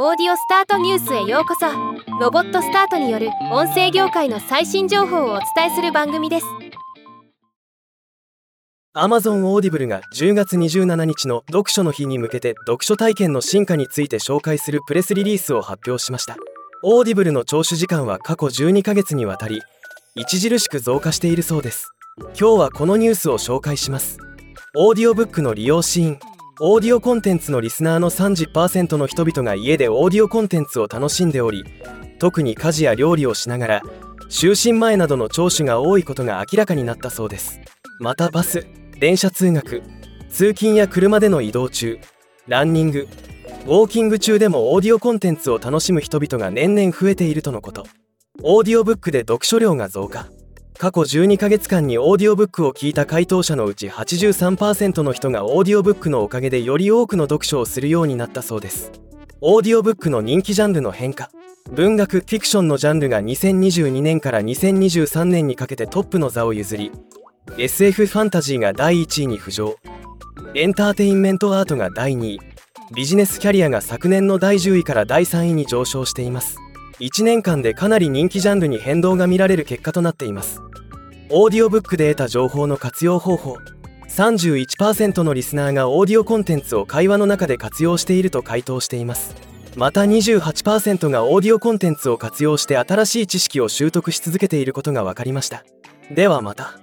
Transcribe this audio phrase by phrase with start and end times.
[0.00, 1.66] オーディオスタートニュースへようこそ。
[2.20, 6.46] ロボットスタートによる音声業界の最新情報をお伝えする番組です。
[8.94, 16.36] Amazon Audible が10月27日の読書の日に向けて読書体験の進化について紹介するプレスリリースを発表しました。
[16.84, 19.62] Audible の聴取時間は過去12ヶ月にわたり
[20.14, 21.90] 著しく増加しているそうです。
[22.38, 24.18] 今日はこのニュースを紹介します。
[24.76, 26.27] オーディオブックの利用シーン。
[26.60, 31.64] オーディオコンテンツのリスナーの30%の人々が家でオーディオコンテンツを楽しんでおり
[32.18, 33.82] 特に家事や料理をしながら
[34.28, 37.60] 就寝前などの聴取が多いことが明らかになったそうです。
[38.00, 38.66] またバス
[38.98, 39.82] 電車通学
[40.30, 42.00] 通勤や車での移動中
[42.48, 43.06] ランニング
[43.64, 47.86] ウォーキング中でもオーディオコンテンツを楽しむ人々が年々増えているとのこと。
[48.42, 50.28] オーディオブックで読書量が増加。
[50.78, 58.92] 過去12ヶ月間にオーディオブックを聞いた回答者のうち83%の人がオーディオブックのおかげでより多くの読書をするようになったそうです。
[59.40, 61.30] オーディオブックの人気ジャンルの変化。
[61.72, 66.92] 文学フィクションのジャンルが2022年から2023年にかけてトップの座を譲り
[67.58, 69.76] SF ファンタジーが第1位に浮上。
[70.54, 72.40] エンターテインメントアートが第2位。
[72.94, 76.56] ビジネスキャリアが昨年の第10位から第3位に上昇しています。
[77.00, 80.62] 1年間でかなり人気ジャンルに変動が見られる結果となっています。
[81.30, 83.58] オーディオブックで得た情報の活用方法。
[84.08, 89.34] 31%のリスナーがオーディオコンテンツを会話の中で活用していると回答しています。
[89.76, 95.64] また28%がオーディオコンテンツを活用して新しい知識を習得し続けていることが分かりました。
[96.10, 96.78] ではまた。